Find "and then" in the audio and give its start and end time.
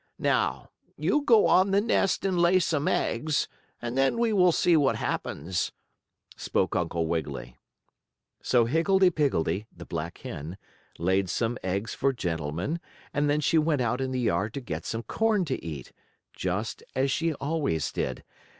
3.79-4.17, 13.13-13.41